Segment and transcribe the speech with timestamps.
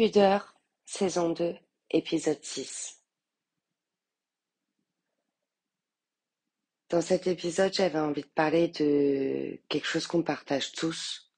[0.00, 1.54] Pudeur, saison 2,
[1.90, 3.04] épisode 6.
[6.88, 11.30] Dans cet épisode, j'avais envie de parler de quelque chose qu'on partage tous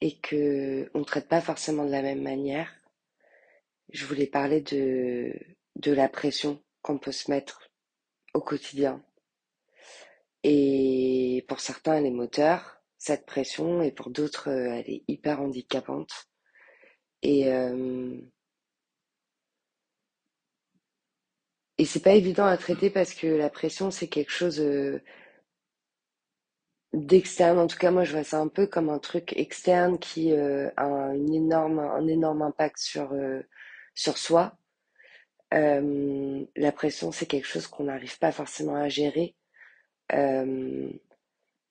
[0.00, 2.72] et que on traite pas forcément de la même manière.
[3.92, 5.34] Je voulais parler de,
[5.74, 7.68] de la pression qu'on peut se mettre
[8.32, 9.04] au quotidien.
[10.44, 16.28] Et pour certains, elle est moteur, cette pression, et pour d'autres, elle est hyper handicapante.
[17.26, 18.16] Et, euh,
[21.78, 25.02] et c'est pas évident à traiter parce que la pression, c'est quelque chose euh,
[26.92, 27.58] d'externe.
[27.58, 30.70] En tout cas, moi, je vois ça un peu comme un truc externe qui euh,
[30.76, 33.12] a une énorme, un énorme impact sur,
[33.94, 34.56] sur soi.
[35.50, 39.34] La pression, c'est quelque chose qu'on n'arrive pas forcément à gérer,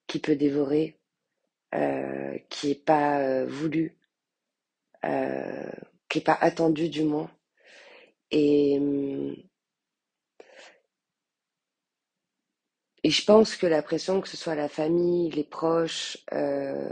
[0.06, 0.98] qui peut dévorer,
[2.50, 3.96] qui est pas voulu,
[5.06, 5.70] euh,
[6.08, 7.30] qui est pas attendu du moins.
[8.30, 9.36] Et, hum,
[13.04, 16.90] et je pense que la pression, que ce soit la famille, les proches, euh,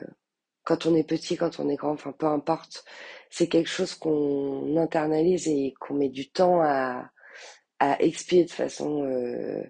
[0.65, 2.85] quand on est petit, quand on est grand, enfin peu importe,
[3.31, 7.11] c'est quelque chose qu'on internalise et qu'on met du temps à,
[7.81, 9.63] à expier de façon, euh,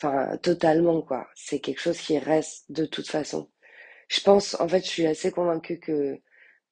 [0.00, 1.28] enfin totalement quoi.
[1.36, 3.50] C'est quelque chose qui reste de toute façon.
[4.08, 6.18] Je pense, en fait, je suis assez convaincue que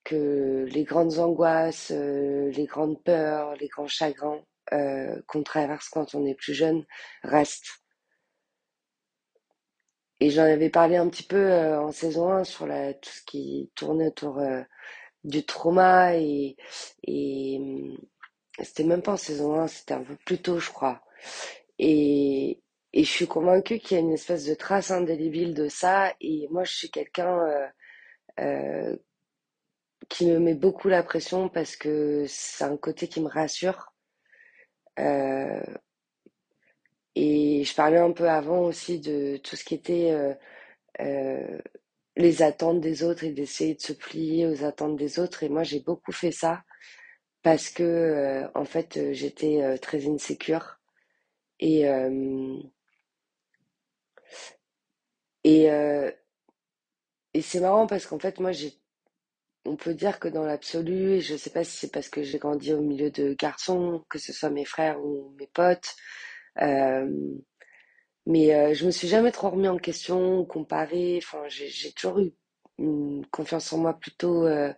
[0.06, 4.40] que les grandes angoisses, euh, les grandes peurs, les grands chagrins
[4.72, 6.84] euh, qu'on traverse quand on est plus jeune
[7.24, 7.82] restent.
[10.20, 13.70] Et j'en avais parlé un petit peu euh, en saison 1 sur tout ce qui
[13.74, 14.40] tournait autour
[15.24, 16.56] du trauma et,
[17.08, 17.98] hum,
[18.62, 21.02] c'était même pas en saison 1, c'était un peu plus tôt, je crois.
[21.78, 22.62] Et,
[22.94, 26.14] je suis convaincue qu'il y a une espèce de trace indélébile de ça.
[26.20, 27.70] Et moi, je suis quelqu'un
[30.08, 33.92] qui me met beaucoup la pression parce que c'est un côté qui me rassure.
[34.98, 35.60] Euh,
[37.14, 40.34] et je parlais un peu avant aussi de tout ce qui était euh,
[41.00, 41.58] euh,
[42.16, 45.42] les attentes des autres et d'essayer de se plier aux attentes des autres.
[45.42, 46.62] Et moi, j'ai beaucoup fait ça
[47.42, 50.78] parce que, en fait, j'étais très insécure.
[51.60, 51.84] Et,
[55.44, 55.66] et,
[57.34, 58.74] et c'est marrant parce qu'en fait, moi, j'ai,
[59.66, 62.72] on peut dire que dans l'absolu, je sais pas si c'est parce que j'ai grandi
[62.72, 65.94] au milieu de garçons, que ce soit mes frères ou mes potes,
[66.62, 67.08] euh,
[68.26, 71.18] mais euh, je me suis jamais trop remis en question, comparé.
[71.22, 72.32] Enfin, j'ai toujours eu
[72.78, 74.72] une confiance en moi plutôt euh,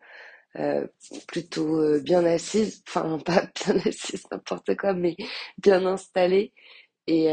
[0.57, 0.87] euh,
[1.29, 2.83] plutôt bien assise.
[2.89, 5.17] Enfin, pas bien assise, n'importe quoi, mais
[5.59, 6.53] bien installée.
[7.07, 7.29] Et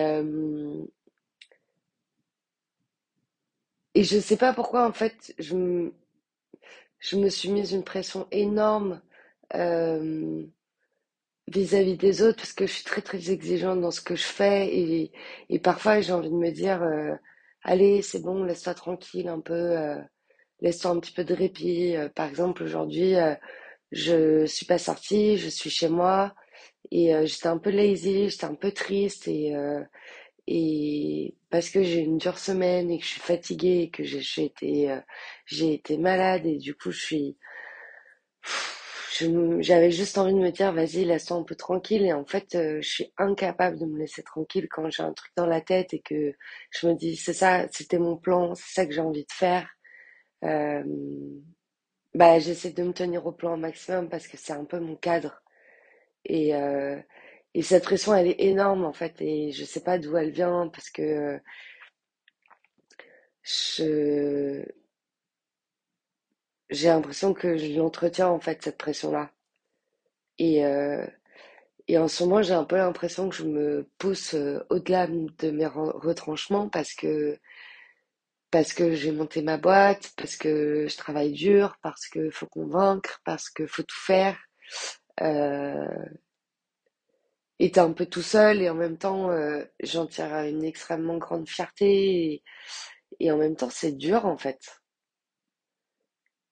[3.94, 5.92] et je sais pas pourquoi en fait, je
[7.00, 9.02] je me suis mise une pression énorme
[9.56, 10.46] euh,
[11.48, 14.68] vis-à-vis des autres parce que je suis très très exigeante dans ce que je fais
[14.76, 15.12] et,
[15.50, 17.14] et parfois j'ai envie de me dire euh,
[17.64, 20.02] allez c'est bon laisse-toi tranquille un peu euh,
[20.62, 21.96] laisse-toi un petit peu de répit.
[21.98, 23.36] Euh, par exemple aujourd'hui euh,
[23.92, 26.36] je suis pas sortie je suis chez moi
[26.92, 29.54] et euh, j'étais un peu lazy j'étais un peu triste et
[30.48, 34.46] et parce que j'ai une dure semaine et que je suis fatiguée et que j'ai
[34.46, 35.00] été euh,
[35.46, 37.38] j'ai été malade et du coup je suis
[39.62, 42.04] j'avais juste envie de me dire, vas-y, laisse-toi un peu tranquille.
[42.06, 45.32] Et en fait, euh, je suis incapable de me laisser tranquille quand j'ai un truc
[45.38, 46.34] dans la tête et que
[46.72, 49.68] je me dis, c'est ça, c'était mon plan, c'est ça que j'ai envie de faire.
[50.44, 50.84] Euh,
[52.14, 54.96] bah, j'essaie de me tenir au plan au maximum parce que c'est un peu mon
[54.96, 55.42] cadre.
[56.26, 57.00] Et, euh,
[57.56, 59.16] et cette pression, elle est énorme en fait.
[59.22, 61.42] Et je sais pas d'où elle vient parce que
[63.44, 64.66] je,
[66.70, 69.32] j'ai l'impression que je l'entretiens en fait, cette pression-là.
[70.38, 71.06] Et, euh,
[71.88, 75.52] Et en ce moment, j'ai un peu l'impression que je me pousse euh, au-delà de
[75.52, 77.40] mes retranchements parce que
[78.52, 83.22] parce que j'ai monté ma boîte, parce que je travaille dur, parce que faut convaincre,
[83.26, 84.38] parce que faut tout faire.
[85.22, 85.88] Euh,
[87.59, 91.47] et un peu tout seul et en même temps, euh, j'en tire une extrêmement grande
[91.47, 92.43] fierté
[93.19, 94.81] et, en même temps, c'est dur en fait.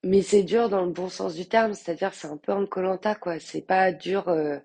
[0.03, 2.81] Mais c'est dur dans le bon sens du terme, c'est-à-dire c'est un peu en koh
[3.21, 3.39] quoi.
[3.39, 4.59] C'est pas dur euh,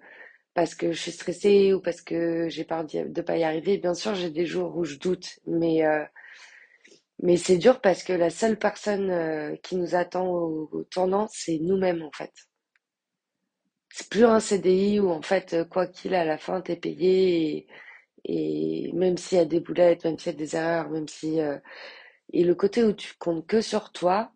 [0.54, 3.78] parce que je suis stressée ou parce que j'ai peur de pas y arriver.
[3.78, 6.04] Bien sûr, j'ai des jours où je doute, mais euh,
[7.22, 11.58] mais c'est dur parce que la seule personne qui nous attend au, au tournant, c'est
[11.58, 12.32] nous-mêmes en fait.
[13.90, 17.66] C'est plus un CDI où en fait, euh, quoi qu'il à la fin, t'es payé
[18.24, 21.40] et, même s'il y a des boulettes, même s'il y a des erreurs, même si
[21.40, 21.58] euh,
[22.32, 24.32] et le côté où tu comptes que sur toi,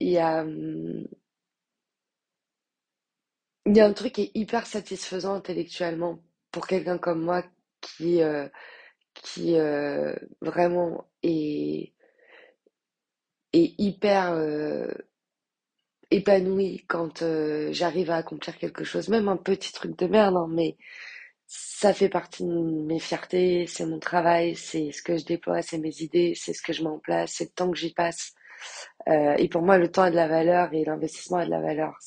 [0.00, 1.06] il y a hum,
[3.66, 6.18] Il y a un truc qui est hyper satisfaisant intellectuellement
[6.50, 7.44] pour quelqu'un comme moi
[7.80, 8.48] qui, euh,
[9.14, 11.92] qui euh, vraiment est,
[13.52, 14.32] est hyper
[16.12, 20.36] euh, épanoui quand euh, j'arrive à accomplir quelque chose, même un petit truc de merde,
[20.36, 20.76] hein, mais
[21.46, 22.50] ça fait partie de
[22.86, 26.62] mes fiertés, c'est mon travail, c'est ce que je déploie, c'est mes idées, c'est ce
[26.62, 28.32] que je mets en place, c'est le temps que j'y passe.
[29.08, 31.60] Euh, et pour moi, le temps a de la valeur et l'investissement a de la
[31.60, 31.98] valeur.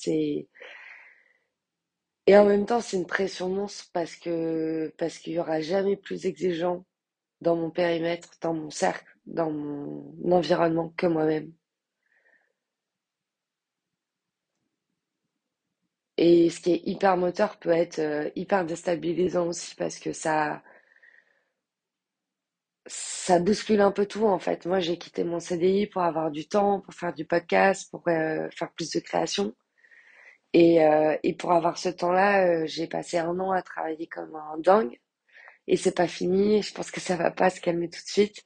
[2.28, 5.96] Et en même temps, c'est une pression monstre parce que parce qu'il y aura jamais
[5.98, 6.86] plus exigeant
[7.42, 11.52] dans mon périmètre, dans mon cercle, dans mon environnement que moi-même.
[16.18, 20.62] Et ce qui est hyper moteur peut être euh, hyper déstabilisant aussi parce que ça
[22.88, 24.66] ça bouscule un peu tout en fait.
[24.66, 28.48] Moi, j'ai quitté mon CDI pour avoir du temps, pour faire du podcast, pour euh,
[28.52, 29.56] faire plus de création.
[30.54, 34.58] Et, euh, et pour avoir ce temps-là, j'ai passé un an à travailler comme un
[34.60, 35.00] dingue.
[35.68, 36.62] Et c'est pas fini.
[36.64, 38.44] Je pense que ça va pas se calmer tout de suite.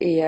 [0.00, 0.20] Et,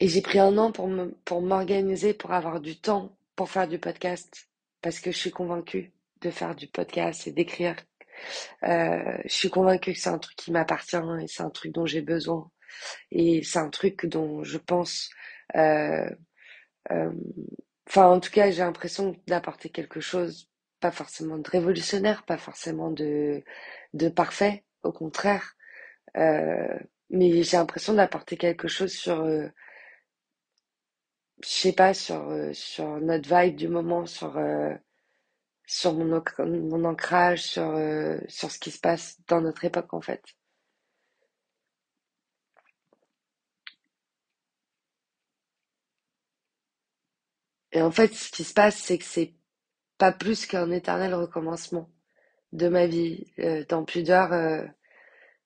[0.00, 4.48] et j'ai pris un an pour m'organiser, pour avoir du temps pour faire du podcast.
[4.82, 7.76] Parce que je suis convaincue de faire du podcast et d'écrire.
[8.64, 11.86] Euh, je suis convaincue que c'est un truc qui m'appartient et c'est un truc dont
[11.86, 12.50] j'ai besoin.
[13.10, 15.10] Et c'est un truc dont je pense
[15.56, 16.10] euh,
[16.92, 17.12] euh,
[17.88, 22.90] Enfin, en tout cas, j'ai l'impression d'apporter quelque chose, pas forcément de révolutionnaire, pas forcément
[22.90, 23.42] de,
[23.94, 25.54] de parfait, au contraire.
[26.16, 26.78] Euh,
[27.10, 29.48] mais j'ai l'impression d'apporter quelque chose sur, euh,
[31.42, 34.74] je sais pas, sur, euh, sur notre vibe du moment, sur, euh,
[35.92, 40.00] mon, ancr- mon ancrage, sur, euh, sur ce qui se passe dans notre époque, en
[40.00, 40.22] fait.
[47.72, 49.34] Et en fait, ce qui se passe, c'est que c'est
[49.98, 51.90] pas plus qu'un éternel recommencement
[52.52, 53.26] de ma vie.
[53.68, 54.32] Dans Pudeur,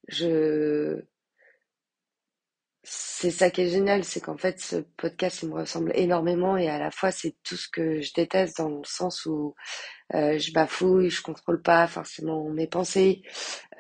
[0.09, 1.03] je,
[2.85, 6.69] C'est ça qui est génial, c'est qu'en fait, ce podcast, il me ressemble énormément et
[6.69, 9.55] à la fois, c'est tout ce que je déteste dans le sens où
[10.15, 13.23] euh, je bafouille, je contrôle pas forcément mes pensées,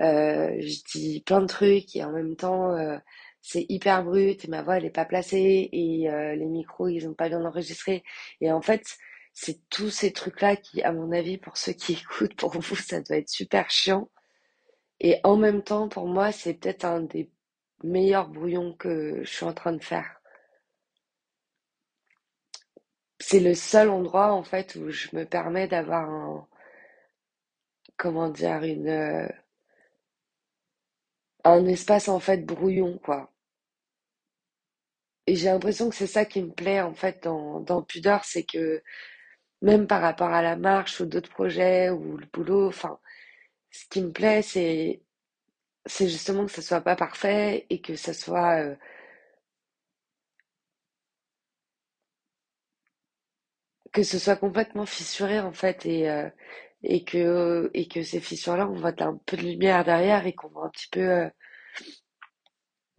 [0.00, 2.96] euh, je dis plein de trucs et en même temps, euh,
[3.40, 7.14] c'est hyper brut et ma voix, elle est pas placée et les micros, ils ont
[7.14, 8.04] pas bien enregistré.
[8.40, 8.84] Et en fait,
[9.34, 13.00] c'est tous ces trucs-là qui, à mon avis, pour ceux qui écoutent, pour vous, ça
[13.00, 14.10] doit être super chiant.
[15.00, 17.30] Et en même temps, pour moi, c'est peut-être un des
[17.84, 20.20] meilleurs brouillons que je suis en train de faire.
[23.20, 26.46] C'est le seul endroit, en fait, où je me permets d'avoir un,
[27.96, 29.26] comment dire, une, euh,
[31.44, 33.30] un espace, en fait, brouillon, quoi.
[35.26, 38.44] Et j'ai l'impression que c'est ça qui me plaît, en fait, dans, dans Pudeur, c'est
[38.44, 38.82] que
[39.62, 43.00] même par rapport à la marche ou d'autres projets ou le boulot, enfin,
[43.72, 45.01] ce qui me plaît, c'est,
[45.86, 48.74] c'est justement que ça soit pas parfait et que ça soit, euh,
[53.92, 56.28] que ce soit complètement fissuré en fait et euh,
[56.82, 60.48] et que et que ces fissures-là on voit un peu de lumière derrière et qu'on
[60.48, 61.28] voit un petit peu euh,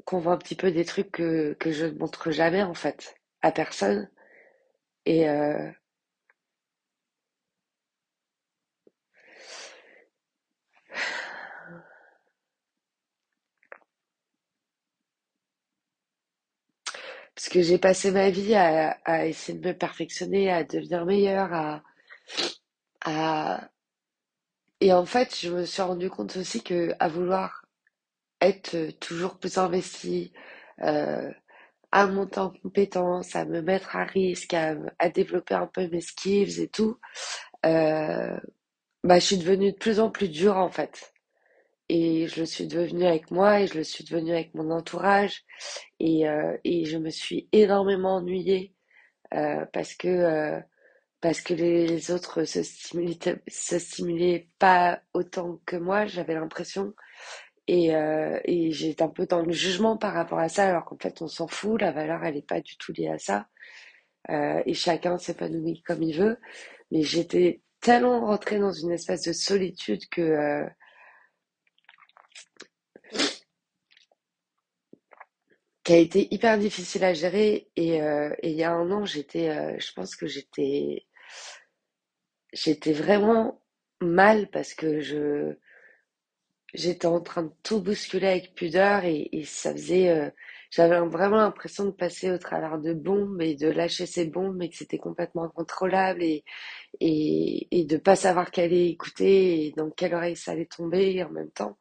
[0.05, 3.15] qu'on voit un petit peu des trucs que que je ne montre jamais en fait
[3.41, 4.09] à personne.
[5.05, 5.27] Et
[17.35, 21.53] parce que j'ai passé ma vie à, à essayer de me perfectionner à devenir meilleure
[21.53, 21.83] à
[23.05, 23.69] à
[24.81, 27.63] et en fait je me suis rendu compte aussi que à vouloir
[28.41, 30.33] être toujours plus investie
[30.83, 31.31] euh,
[31.91, 36.01] à monter en compétences, à me mettre à risque, à, à développer un peu mes
[36.01, 36.99] skills et tout,
[37.65, 38.37] euh,
[39.03, 41.12] bah, je suis devenue de plus en plus dure en fait.
[41.95, 45.43] Et je le suis devenue avec moi et je le suis devenue avec mon entourage.
[45.99, 48.73] Et, euh, et je me suis énormément ennuyée
[49.35, 50.59] euh, parce que, euh,
[51.21, 56.95] parce que les autres se stimulaient, se stimulaient pas autant que moi, j'avais l'impression.
[57.67, 61.21] Et, et j'étais un peu dans le jugement par rapport à ça, alors qu'en fait
[61.21, 63.47] on s'en fout, la valeur elle est pas du tout liée à ça.
[64.65, 66.39] Et chacun s'épanouit comme il veut.
[66.91, 70.67] Mais j'étais tellement rentrée dans une espèce de solitude que,
[75.83, 77.69] qui a été hyper difficile à gérer.
[77.75, 81.05] Et, euh, et il y a un an, j'étais, euh, je pense que j'étais,
[82.53, 83.61] j'étais vraiment
[84.01, 85.55] mal parce que je,
[86.73, 90.29] j'étais en train de tout bousculer avec pudeur et, et ça faisait, euh,
[90.71, 94.69] j'avais vraiment l'impression de passer au travers de bombes et de lâcher ces bombes, mais
[94.69, 96.43] que c'était complètement incontrôlable et,
[96.99, 101.23] et, et de pas savoir quelle allait écouter et dans quelle oreille ça allait tomber
[101.23, 101.77] en même temps.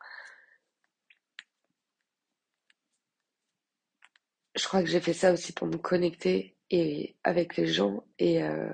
[4.55, 8.43] Je crois que j'ai fait ça aussi pour me connecter et avec les gens et
[8.43, 8.73] euh,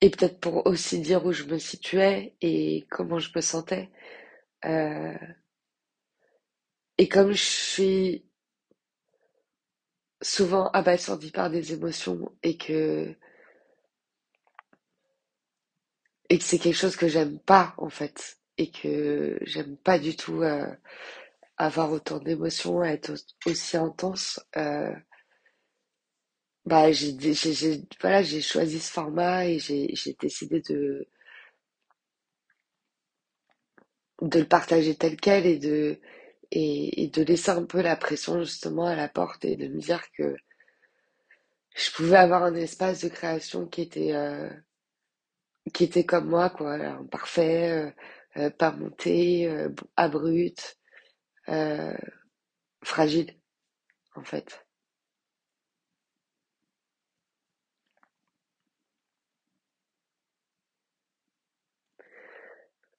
[0.00, 3.90] et peut-être pour aussi dire où je me situais et comment je me sentais.
[4.64, 5.14] Euh,
[6.98, 8.24] et comme je suis
[10.22, 13.14] souvent abasourdie par des émotions et que
[16.28, 20.16] et que c'est quelque chose que j'aime pas en fait et que j'aime pas du
[20.16, 20.66] tout euh,
[21.58, 23.14] avoir autant d'émotions, être
[23.46, 24.40] aussi intense.
[24.56, 24.94] Euh,
[26.66, 31.06] bah j'ai j'ai voilà j'ai choisi ce format et j'ai j'ai décidé de
[34.22, 36.00] de le partager tel quel et de
[36.50, 39.80] et, et de laisser un peu la pression justement à la porte et de me
[39.80, 40.36] dire que
[41.76, 44.48] je pouvais avoir un espace de création qui était euh,
[45.72, 46.78] qui était comme moi quoi,
[47.10, 47.90] parfait, euh,
[48.42, 50.78] euh, pas monté, euh, abrupte,
[51.48, 51.96] euh,
[52.84, 53.34] fragile
[54.16, 54.64] en fait.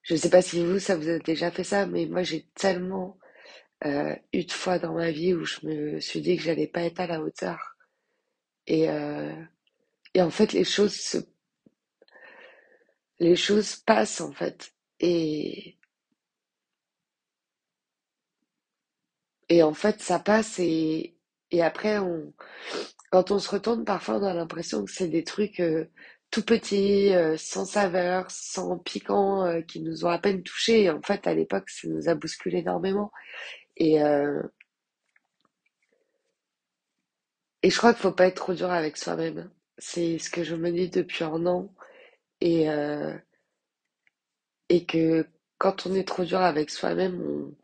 [0.02, 3.18] Je sais pas si vous ça vous a déjà fait ça, mais moi j'ai tellement
[3.86, 6.82] euh, eu de fois dans ma vie où je me suis dit que j'allais pas
[6.82, 7.76] être à la hauteur
[8.66, 9.32] et euh,
[10.14, 11.18] et en fait les choses se
[13.18, 15.78] les choses passent en fait et
[19.48, 21.16] et en fait ça passe et
[21.50, 22.32] et après on
[23.10, 25.86] quand on se retourne parfois on a l'impression que c'est des trucs euh,
[26.30, 30.84] tout petits euh, sans saveur sans piquant euh, qui nous ont à peine touchés.
[30.84, 33.12] Et en fait à l'époque ça nous a bousculé énormément.
[33.76, 33.96] Et
[37.62, 39.50] et je crois qu'il faut pas être trop dur avec soi-même.
[39.78, 41.72] C'est ce que je me dis depuis un an.
[42.40, 42.66] Et
[44.68, 45.26] et que
[45.58, 47.54] quand on est trop dur avec soi-même on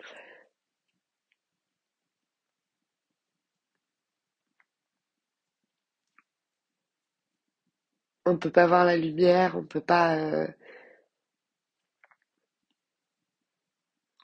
[8.31, 10.47] on peut pas voir la lumière on peut pas euh,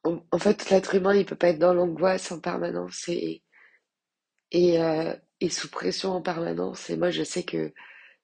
[0.04, 3.08] en fait l'être humain il peut pas être dans l'angoisse en permanence
[4.54, 6.88] euh, et sous pression en permanence.
[6.90, 7.72] Et moi, je sais que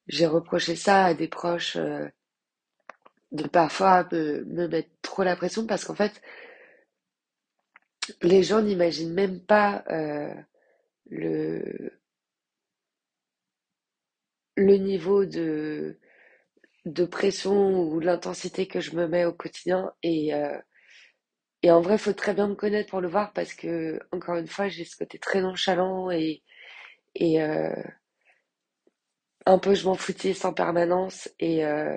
[0.07, 2.09] j'ai reproché ça à des proches euh,
[3.33, 6.23] de parfois me, me mettre trop la pression parce qu'en fait,
[8.23, 9.85] les gens n'imaginent même pas
[11.11, 11.93] le,
[14.56, 15.99] le niveau de,
[16.87, 19.92] de pression ou l'intensité que je me mets au quotidien.
[20.02, 20.59] Et, euh,
[21.62, 24.49] et en vrai, faut très bien me connaître pour le voir parce que, encore une
[24.49, 26.42] fois, j'ai ce côté très nonchalant et,
[27.16, 27.75] et euh,
[29.47, 31.28] un peu je m'en foutiste en permanence.
[31.38, 31.97] Et, euh,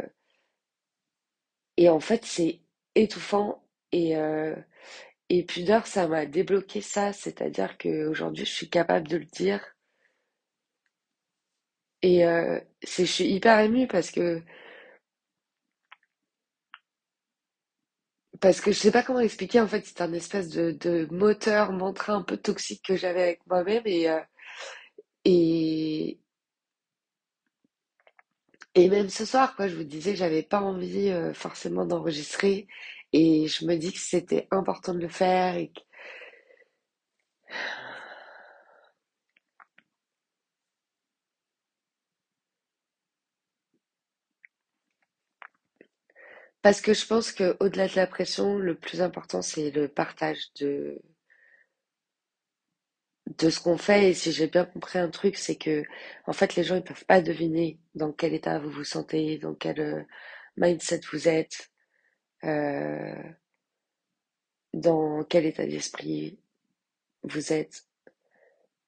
[1.77, 2.59] et en fait, c'est
[2.95, 3.63] étouffant.
[3.93, 4.55] Et, euh,
[5.29, 9.75] Et pudeur, ça m'a débloqué ça, c'est-à-dire qu'aujourd'hui, je suis capable de le dire.
[12.05, 14.41] Et euh, je suis hyper émue parce que,
[18.41, 21.71] parce que je sais pas comment expliquer, en fait, c'est un espèce de, de moteur,
[21.71, 23.83] mantra un peu toxique que j'avais avec moi-même.
[23.85, 24.19] Et, euh,
[25.25, 26.19] et,
[28.75, 32.67] et même ce soir, quoi, je vous disais j'avais pas envie euh, forcément d'enregistrer.
[33.13, 35.55] Et je me dis que c'était important de le faire.
[46.65, 50.51] Parce que je pense que au-delà de la pression, le plus important, c'est le partage
[50.60, 51.00] de
[53.27, 54.10] de ce qu'on fait.
[54.10, 55.84] Et si j'ai bien compris un truc, c'est que,
[56.25, 59.53] en fait, les gens, ils peuvent pas deviner dans quel état vous vous sentez, dans
[59.53, 60.03] quel euh,
[60.57, 61.69] mindset vous êtes,
[62.43, 63.13] euh,
[64.74, 66.39] dans quel état d'esprit
[67.22, 67.86] vous êtes.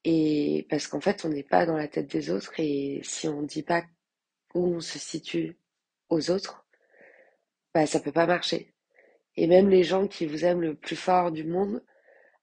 [0.03, 3.43] Et parce qu'en fait, on n'est pas dans la tête des autres et si on
[3.43, 3.84] dit pas
[4.55, 5.60] où on se situe
[6.10, 6.66] aux autres,
[7.77, 8.74] bah, ça peut pas marcher.
[9.36, 11.84] Et même les gens qui vous aiment le plus fort du monde,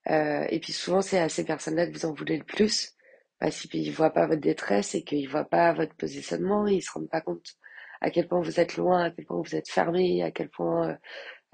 [0.08, 2.94] euh, et puis souvent c'est à ces personnes-là que vous en voulez le plus,
[3.40, 7.10] parce qu'ils voient pas votre détresse et qu'ils voient pas votre positionnement, ils se rendent
[7.10, 7.56] pas compte
[8.00, 10.90] à quel point vous êtes loin, à quel point vous êtes fermé, à quel point
[10.90, 10.96] euh,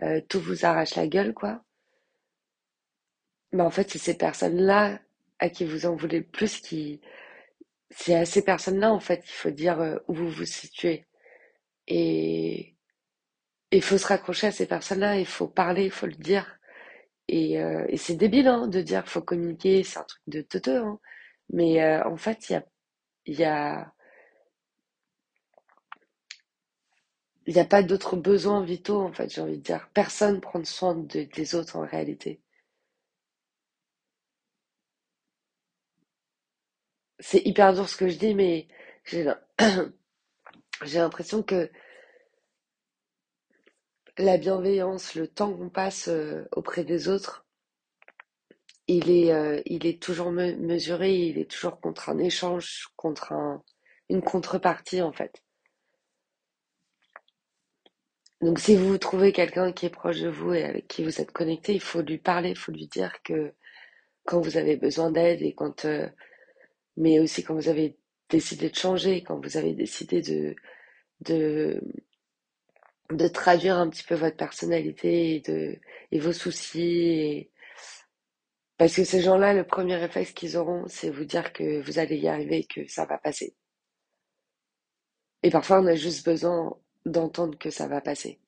[0.02, 1.64] euh, tout vous arrache la gueule, quoi.
[3.52, 5.00] Mais en fait, c'est ces personnes-là
[5.38, 7.00] à qui vous en voulez le plus qui,
[7.90, 11.06] c'est à ces personnes-là, en fait, qu'il faut dire où vous vous situez.
[11.88, 12.74] Et
[13.72, 16.58] il faut se raccrocher à ces personnes-là, il faut parler, il faut le dire.
[17.28, 20.42] et, euh, et c'est débile hein, de dire qu'il faut communiquer, c'est un truc de
[20.42, 21.00] teuteux, hein.
[21.52, 22.64] Mais euh, en fait, il y a,
[23.26, 23.94] y a,
[27.46, 29.90] y a pas d'autres besoins vitaux, en fait, j'ai envie de dire.
[29.92, 32.40] Personne prend soin de- des autres en réalité.
[37.18, 38.66] C'est hyper dur ce que je dis, mais
[39.04, 39.24] j'ai
[40.94, 41.70] l'impression que
[44.20, 47.46] la bienveillance, le temps qu'on passe euh, auprès des autres,
[48.88, 49.62] il est, euh,
[50.00, 53.62] toujours me- mesuré, il est toujours contre un échange, contre un,
[54.10, 55.42] une contrepartie en fait.
[58.42, 61.32] Donc si vous trouvez quelqu'un qui est proche de vous et avec qui vous êtes
[61.32, 63.54] connecté, il faut lui parler, il faut lui dire que
[64.26, 66.08] quand vous avez besoin d'aide et quand, euh,
[66.96, 67.98] mais aussi quand vous avez
[68.30, 70.56] décidé de changer, quand vous avez décidé de,
[73.10, 75.80] de traduire un petit peu votre personnalité et
[76.12, 77.50] et vos soucis et,
[78.78, 82.16] parce que ces gens-là, le premier réflexe qu'ils auront, c'est vous dire que vous allez
[82.16, 83.54] y arriver, que ça va passer.
[85.42, 86.74] Et parfois, on a juste besoin
[87.04, 88.40] d'entendre que ça va passer.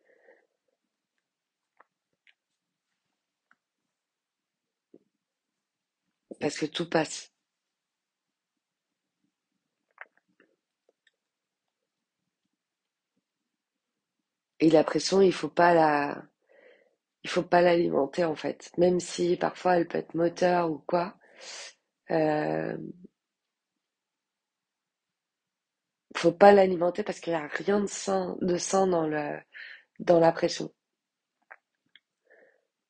[6.40, 7.31] Parce que tout passe.
[14.62, 15.74] Et la pression, il faut pas
[17.26, 18.70] faut pas l'alimenter, en fait.
[18.78, 21.16] Même si parfois elle peut être moteur ou quoi.
[22.10, 22.76] Euh,
[26.16, 29.06] faut pas l'alimenter parce qu'il y a rien de sain, de sain dans
[30.20, 30.72] la pression.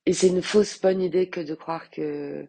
[0.06, 2.48] Et c'est une fausse bonne idée que de croire que,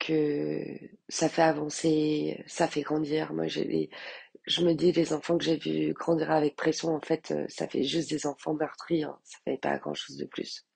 [0.00, 0.64] que
[1.08, 3.32] ça fait avancer, ça fait grandir.
[3.34, 3.90] Moi, j'ai des-
[4.46, 7.66] je me dis, les enfants que j'ai vus grandir avec pression, en fait, euh, ça
[7.68, 9.18] fait juste des enfants meurtris, hein.
[9.24, 10.66] Ça fait pas grand-chose de plus.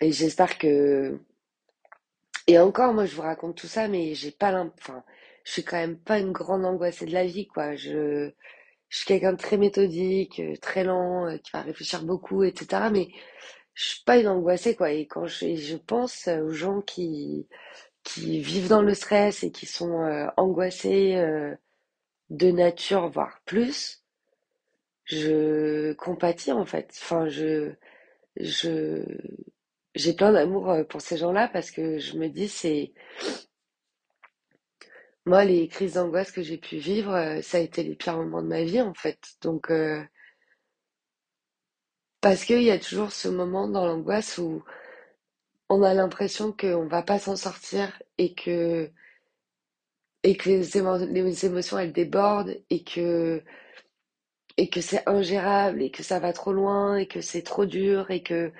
[0.00, 1.20] Et j'espère que...
[2.46, 4.72] Et encore, moi, je vous raconte tout ça, mais j'ai pas l'imp...
[4.78, 5.04] Enfin,
[5.44, 7.76] je suis quand même pas une grande angoissée de la vie, quoi.
[7.76, 8.30] Je,
[8.90, 12.90] je suis quelqu'un de très méthodique, euh, très lent, euh, qui va réfléchir beaucoup, etc.
[12.90, 13.08] Mais
[13.78, 14.90] je suis pas une angoissée, quoi.
[14.92, 17.46] Et quand je, je pense euh, aux gens qui,
[18.04, 21.54] qui vivent dans le stress et qui sont euh, angoissés euh,
[22.30, 24.04] de nature, voire plus,
[25.04, 26.90] je compatis, en fait.
[27.00, 27.72] Enfin, je,
[28.36, 29.02] je,
[29.94, 32.92] j'ai plein d'amour pour ces gens-là parce que je me dis, c'est,
[35.26, 38.48] moi, les crises d'angoisse que j'ai pu vivre, ça a été les pires moments de
[38.48, 39.18] ma vie, en fait.
[39.42, 39.70] Donc,
[42.20, 44.64] parce qu'il y a toujours ce moment dans l'angoisse où
[45.70, 48.90] on a l'impression qu'on va pas s'en sortir et que,
[50.24, 53.42] et que les, émo- les émotions, elles débordent et que,
[54.82, 58.52] c'est ingérable et que ça va trop loin et que c'est trop dur et que,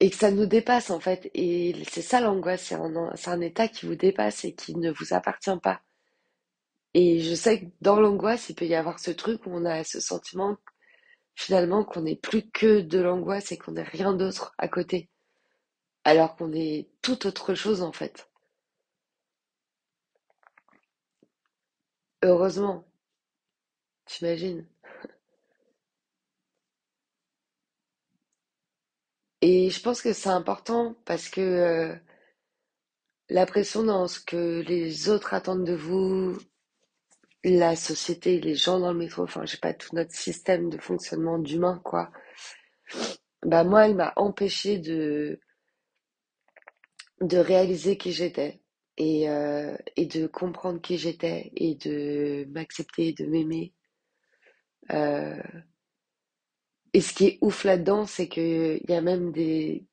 [0.00, 1.30] et que ça nous dépasse, en fait.
[1.34, 2.74] Et c'est ça l'angoisse,
[3.16, 5.82] c'est un état qui vous dépasse et qui ne vous appartient pas.
[6.94, 9.84] Et je sais que dans l'angoisse, il peut y avoir ce truc où on a
[9.84, 10.56] ce sentiment
[11.34, 15.08] finalement qu'on n'est plus que de l'angoisse et qu'on n'est rien d'autre à côté,
[16.04, 18.28] alors qu'on est tout autre chose en fait.
[22.22, 22.84] Heureusement,
[24.06, 24.66] t'imagines?
[29.40, 31.96] Et je pense que c'est important parce que euh,
[33.28, 36.38] la pression dans ce que les autres attendent de vous,
[37.44, 40.78] la société, les gens dans le métro, enfin, je sais pas, tout notre système de
[40.78, 42.10] fonctionnement d'humain, quoi.
[43.44, 45.38] Bah moi, elle m'a empêché de
[47.22, 48.60] de réaliser qui j'étais
[48.98, 53.72] et, euh, et de comprendre qui j'étais et de m'accepter, de m'aimer.
[54.90, 55.42] Euh,
[56.94, 59.86] et ce qui est ouf là-dedans, c'est que il y a même des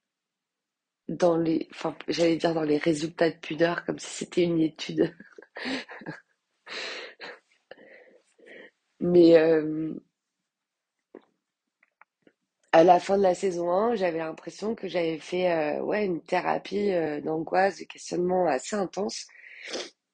[1.09, 5.13] dans les, enfin, j'allais dire dans les résultats de pudeur, comme si c'était une étude.
[9.11, 9.93] Mais euh,
[12.71, 16.21] à la fin de la saison 1, j'avais l'impression que j'avais fait euh, ouais une
[16.21, 19.27] thérapie euh, d'angoisse, de questionnement assez intense.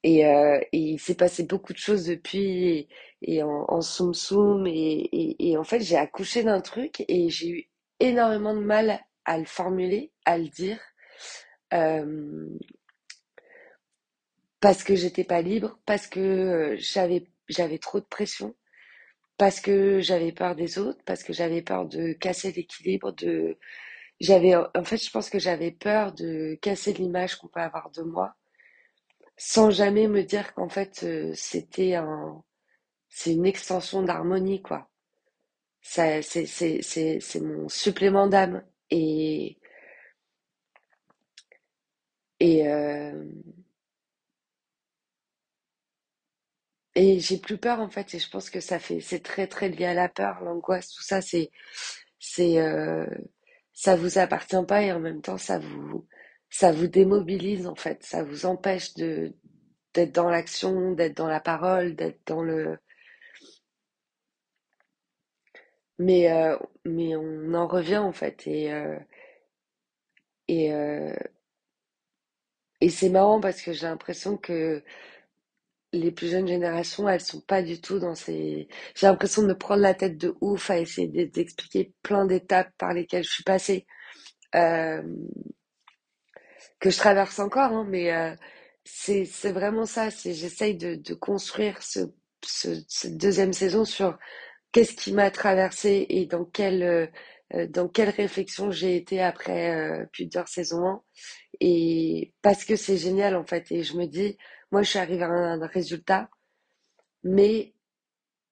[0.04, 2.88] Et, et il s'est passé beaucoup de choses depuis,
[3.24, 7.50] et, en, en soum soum, et, et, en fait j'ai accouché d'un truc et j'ai
[7.50, 10.80] eu énormément de mal à le formuler, à le dire,
[14.60, 18.56] parce que j'étais pas libre, parce que j'avais j'avais trop de pression,
[19.38, 23.58] parce que j'avais peur des autres, parce que j'avais peur de casser l'équilibre, de
[24.22, 28.04] j'avais en fait je pense que j'avais peur de casser l'image qu'on peut avoir de
[28.04, 28.36] moi
[29.38, 32.44] sans jamais me dire qu'en fait euh, c'était un,
[33.10, 34.90] c'est une extension d'harmonie quoi.
[35.82, 39.58] Ça, c'est, c'est, c'est, c'est mon supplément d'âme et
[42.40, 43.26] et euh,
[46.96, 49.70] et j'ai plus peur en fait et je pense que ça fait, c'est très très
[49.70, 51.52] lié à la peur, l'angoisse, tout ça, c'est
[52.20, 53.06] c'est euh,
[53.74, 56.08] ça vous appartient pas et en même temps ça vous
[56.50, 59.34] ça vous démobilise en fait, ça vous empêche de
[59.94, 62.78] d'être dans l'action, d'être dans la parole, d'être dans le
[66.00, 69.00] mais euh, mais on en revient en fait et euh,
[70.48, 71.16] et euh,
[72.82, 74.84] et c'est marrant parce que j'ai l'impression que
[75.96, 78.68] les plus jeunes générations, elles sont pas du tout dans ces.
[78.96, 82.94] J'ai l'impression de me prendre la tête de ouf à essayer d'expliquer plein d'étapes par
[82.94, 83.86] lesquelles je suis passée.
[84.56, 85.02] Euh,
[86.80, 88.36] que je traverse encore, hein, mais euh,
[88.84, 90.10] c'est vraiment ça.
[90.10, 92.00] J'essaye de, construire ce,
[92.46, 94.18] ce, cette deuxième saison sur
[94.72, 97.08] qu'est-ce qui m'a traversé et dans quelle euh,
[97.54, 101.02] euh, dans quelle réflexion j'ai été après plusieurs saisons 1.
[101.62, 104.38] et parce que c'est génial en fait et je me dis
[104.76, 106.30] moi je suis arrivée à un, résultat
[107.24, 107.74] mais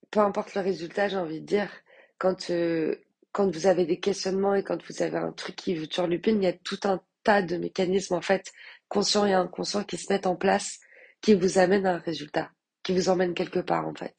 [0.09, 1.69] peu importe le résultat j'ai envie de dire
[2.17, 2.95] quand euh,
[3.33, 6.45] quand vous avez des questionnements et quand vous avez un truc qui vous turlupine il
[6.45, 8.53] y a tout un tas de mécanismes en fait,
[8.87, 10.79] conscients et inconscients, qui se mettent en place,
[11.21, 12.51] qui vous amènent à un résultat,
[12.83, 14.15] qui vous emmènent quelque part en fait.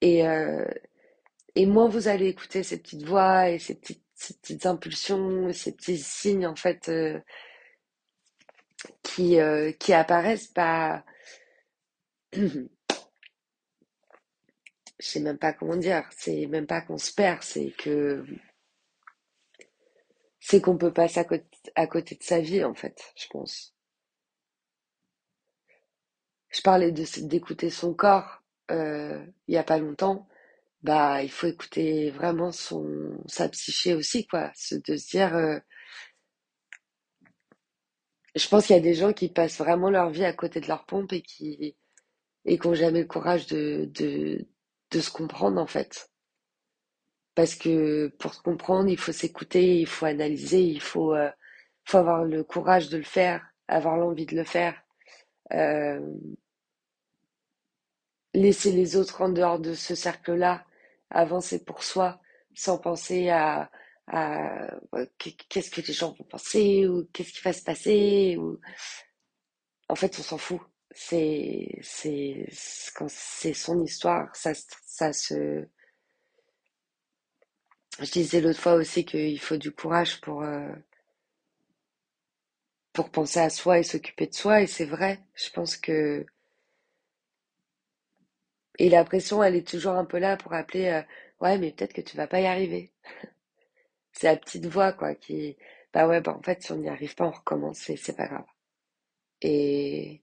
[0.00, 0.64] Et, euh,
[1.56, 5.72] et moins vous allez écouter ces petites voix et ces petites, ces petites impulsions, ces
[5.72, 7.18] petits signes en fait euh,
[9.02, 11.04] qui, euh, qui apparaissent, bah,
[12.34, 12.68] je
[14.98, 18.24] sais même pas comment dire, c'est même pas qu'on se perd, c'est que
[20.40, 23.74] c'est qu'on peut passer à côté, à côté de sa vie en fait, je pense.
[26.50, 30.28] Je parlais d'écouter son corps euh, il y a pas longtemps.
[30.82, 32.86] Bah, il faut écouter vraiment son
[33.28, 35.36] sa psyché aussi quoi, de se dire.
[35.36, 35.58] euh,
[38.34, 40.68] je pense qu'il y a des gens qui passent vraiment leur vie à côté de
[40.68, 41.76] leur pompe et qui
[42.44, 43.90] et qui ont jamais le courage de
[44.92, 46.10] de se comprendre en fait.
[47.34, 51.30] Parce que pour se comprendre, il faut s'écouter, il faut analyser, il faut euh,
[51.84, 54.74] faut avoir le courage de le faire, avoir l'envie de le faire.
[55.52, 56.00] Euh,
[58.34, 60.64] laisser les autres en dehors de ce cercle-là,
[61.10, 62.20] avancer pour soi,
[62.54, 63.70] sans penser à
[64.14, 65.06] euh,
[65.48, 68.60] qu'est-ce que les gens vont penser ou qu'est-ce qui va se passer ou
[69.88, 70.60] en fait on s'en fout.
[70.94, 72.46] C'est c'est
[72.94, 74.52] quand c'est son histoire, ça
[74.86, 75.66] ça se
[78.00, 80.68] je disais l'autre fois aussi qu'il faut du courage pour euh,
[82.94, 85.20] pour penser à soi et s'occuper de soi et c'est vrai.
[85.34, 86.24] Je pense que
[88.78, 91.02] et la pression elle est toujours un peu là pour appeler euh,
[91.40, 92.92] ouais mais peut-être que tu vas pas y arriver.
[94.12, 95.56] C'est la petite voix, quoi, qui,
[95.92, 98.26] bah ouais, bah en fait, si on n'y arrive pas, on recommence, c'est c'est pas
[98.28, 98.46] grave.
[99.42, 100.22] Et,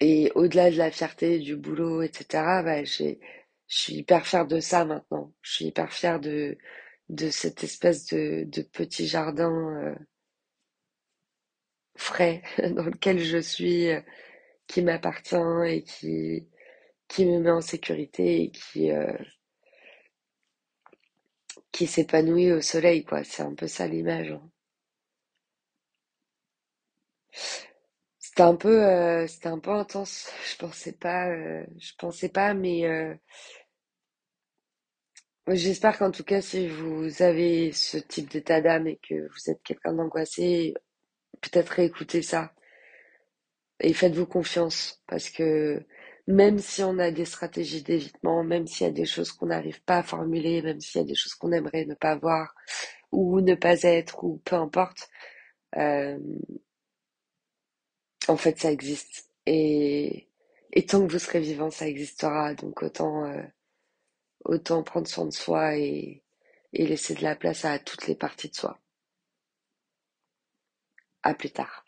[0.00, 3.18] et au-delà de la fierté, du boulot, etc., bah, j'ai,
[3.68, 5.32] je suis hyper fière de ça maintenant.
[5.42, 6.56] Je suis hyper fière de,
[7.08, 9.94] de cette espèce de, de petit jardin euh,
[11.96, 14.00] frais dans lequel je suis, euh,
[14.66, 16.46] qui m'appartient et qui,
[17.08, 19.12] qui me met en sécurité et qui, euh,
[21.72, 23.22] qui s'épanouit au soleil, quoi.
[23.22, 24.30] C'est un peu ça l'image.
[24.30, 24.50] hein.
[28.18, 30.28] C'était un peu, euh, un peu intense.
[30.50, 32.84] Je pensais pas, euh, je pensais pas, mais
[35.48, 39.62] j'espère qu'en tout cas, si vous avez ce type d'état d'âme et que vous êtes
[39.62, 40.74] quelqu'un d'angoissé,
[41.42, 42.52] peut-être réécoutez ça
[43.80, 45.84] et faites-vous confiance parce que
[46.26, 49.82] même si on a des stratégies d'évitement, même s'il y a des choses qu'on n'arrive
[49.84, 52.54] pas à formuler, même s'il y a des choses qu'on aimerait ne pas voir
[53.12, 55.08] ou ne pas être ou peu importe,
[55.76, 56.18] euh,
[58.28, 60.28] en fait, ça existe et
[60.76, 62.54] et tant que vous serez vivant, ça existera.
[62.54, 63.42] Donc autant euh,
[64.46, 66.22] Autant prendre soin de soi et,
[66.72, 68.78] et laisser de la place à toutes les parties de soi.
[71.24, 71.83] À plus tard.